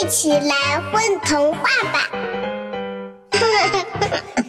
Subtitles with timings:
[0.00, 1.62] 一起来混童话
[1.92, 1.98] 吧！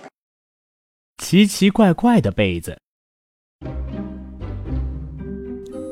[1.18, 2.78] 奇奇怪怪的被子，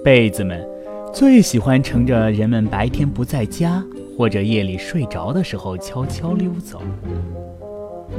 [0.04, 0.64] 被子们
[1.12, 3.84] 最喜欢乘着人们白天不在家
[4.16, 6.80] 或者夜里睡着的时候悄悄溜走。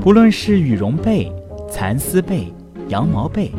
[0.01, 1.33] 不论是羽绒被、
[1.71, 2.53] 蚕丝被、
[2.89, 3.53] 羊毛被，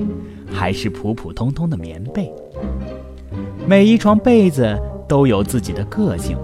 [0.51, 2.29] 还是普普通通的棉被，
[3.65, 4.77] 每一床被子
[5.07, 6.37] 都有自己的个性，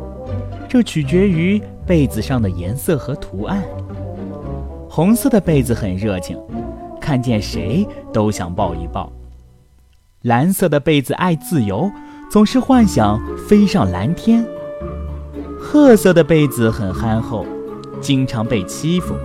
[0.75, 3.63] 这取决于被子上的颜色和图案。
[4.89, 6.37] 红色的被子很热情，
[6.99, 9.09] 看见谁都想抱一抱；
[10.23, 11.89] 蓝色的被子爱自由，
[12.29, 14.43] 总是幻想飞上蓝天；
[15.57, 17.45] 褐色的被子很憨厚，
[18.01, 19.15] 经常被欺负。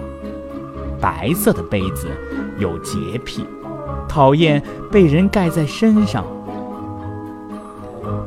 [1.00, 2.06] 白色的被子
[2.60, 3.44] 有洁癖，
[4.08, 6.24] 讨厌被人盖在身上。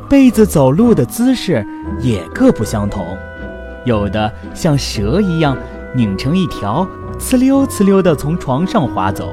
[0.09, 1.65] 被子走路的姿势
[1.99, 3.05] 也各不相同，
[3.85, 5.57] 有的像蛇一样
[5.95, 6.87] 拧成一条，
[7.19, 9.25] 呲溜呲溜地从床上滑走；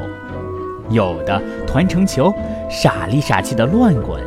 [0.91, 2.33] 有的团成球，
[2.71, 4.21] 傻里傻气地乱滚；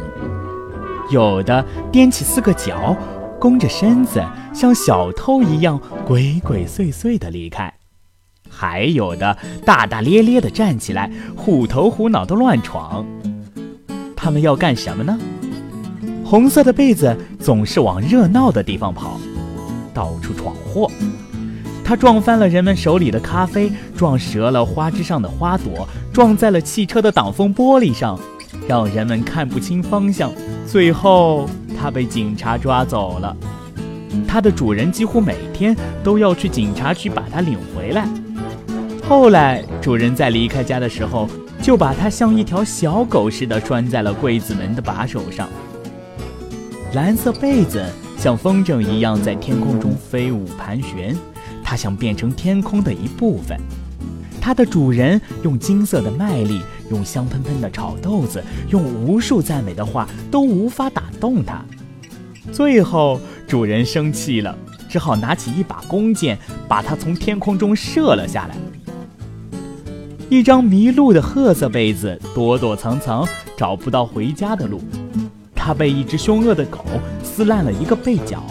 [1.09, 2.95] 有的踮起四个脚，
[3.39, 7.73] 弓着身子，像小偷一样鬼鬼祟祟地离开。
[8.49, 9.35] 还有的
[9.65, 13.03] 大大咧咧地站起来，虎头虎脑地乱闯。
[14.15, 15.17] 他们要干什么呢？
[16.33, 19.19] 红色的被子总是往热闹的地方跑，
[19.93, 20.89] 到处闯祸。
[21.85, 28.19] 它撞翻了人们手里的咖啡，撞折了花枝上的花朵，撞在了汽车的挡风玻璃上，
[28.67, 30.31] 让人们看不清方向。
[30.65, 31.47] 最后，
[31.79, 33.37] 它被警察抓走了。
[34.27, 38.07] 它的主人几乎每天都要去警察局把它领回来。
[39.07, 41.29] 后来，主人在离开家的时候，
[41.61, 45.47] 就把它像一条小狗似的拴在了柜子门的把手上。
[46.93, 47.83] 蓝色被子
[48.19, 51.15] 像风筝一样在天空中飞舞盘旋，
[51.63, 53.59] 它想变成天空的一部分。
[54.39, 61.65] 它的主人用金色的麦粒，用香喷喷的炒豆子，用无数赞美的话，都无法打动它。
[62.51, 64.55] 最后，主人生气了，
[64.87, 68.55] 只好拿起一把弓箭，把它从天空中射了下来。
[70.29, 74.79] 一张迷路的褐色被子，躲躲藏藏，找不到回家的路。
[75.65, 76.83] 它被一只凶恶的狗
[77.23, 78.43] 撕烂了一个被角，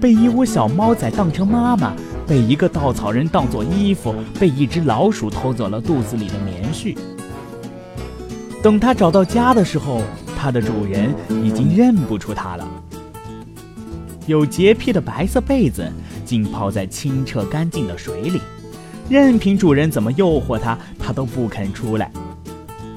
[0.00, 1.92] 被一窝小猫仔当成妈妈，
[2.26, 6.96] 被一个稻草人当做衣服，被一只老鼠偷走了肚子里的棉絮。
[8.62, 10.00] 等它找到家的时候，
[10.34, 12.66] 它的主人已经认不出它了。
[14.26, 15.86] 有洁癖的白色被子
[16.24, 18.40] 浸泡在清澈干净的水里。
[19.10, 22.10] 任凭主人怎么诱惑它，它都不肯出来。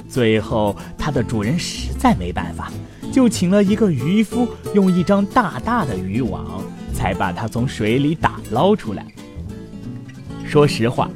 [0.08, 2.72] 最后，它的主人实在没办法，
[3.16, 6.62] 就请了一个渔夫，用一张大大的渔网，
[6.92, 9.06] 才把它从水里打捞出来。
[10.44, 11.08] 说实话，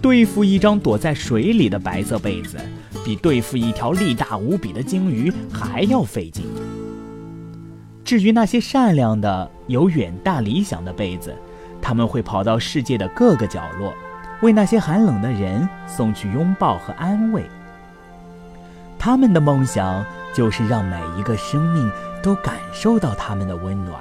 [0.00, 2.56] 对付一张躲在水里的白色被子，
[3.04, 6.46] 比对付一条力大无比的鲸鱼还要费劲。
[8.06, 11.36] 至于那些善良的、有远大理想的被子，
[11.82, 13.92] 他们会跑到世界的各个角落。
[14.40, 17.44] 为那些寒冷的人送去拥抱和安慰。
[18.98, 20.02] 他们的梦想
[20.34, 21.90] 就是让每一个生命
[22.22, 23.98] 都感受到他们的温暖。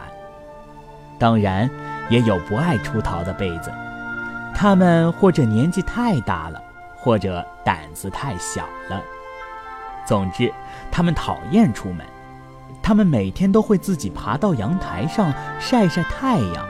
[1.19, 1.69] 当然，
[2.09, 3.71] 也有不爱出逃的被子，
[4.53, 6.61] 他们或者年纪太大了，
[6.97, 9.01] 或者胆子太小了。
[10.05, 10.51] 总之，
[10.91, 12.05] 他们讨厌出门。
[12.81, 16.65] 他们每天都会自己爬到阳台上晒晒太阳。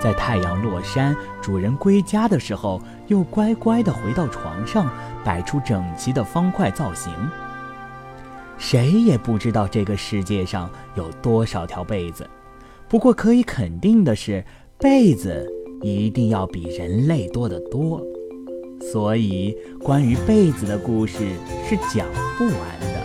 [0.00, 4.88] 在太阳落山、主人归家的时候，又乖乖地回到床上，
[5.22, 7.12] 摆出整齐的方块造型。
[8.60, 12.28] 谁也不知道这个世界上有多少条被子，
[12.88, 14.44] 不过可以肯定的是，
[14.78, 15.50] 被子
[15.80, 18.00] 一定要比人类多得多。
[18.92, 21.18] 所以，关于被子的故事
[21.66, 22.06] 是讲
[22.36, 23.00] 不完的。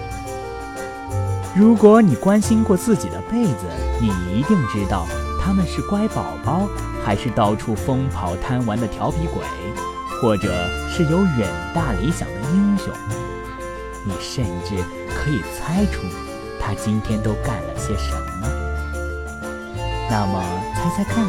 [1.56, 3.66] 如果你关心过自己的被子，
[4.02, 4.08] 你
[4.38, 5.06] 一定知道。
[5.42, 6.68] 他们是乖宝宝，
[7.04, 9.44] 还是到处疯跑贪玩的调皮鬼，
[10.20, 10.52] 或者
[10.90, 12.92] 是有远大理想的英雄？
[14.06, 14.76] 你甚至
[15.10, 16.04] 可以猜出
[16.60, 18.48] 他今天都干了些什么。
[20.10, 20.44] 那么，
[20.76, 21.26] 猜猜看，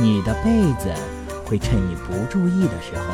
[0.00, 0.94] 你的被子
[1.44, 3.04] 会趁你不注意的时候，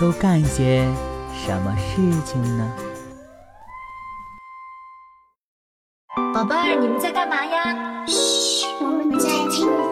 [0.00, 0.86] 都干些
[1.34, 2.72] 什么事情呢？
[6.32, 8.06] 宝贝儿，你们在干嘛呀？
[8.06, 9.85] 嘘。